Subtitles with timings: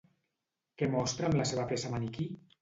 [0.81, 2.29] Què mostra amb la seva peça Maniquí?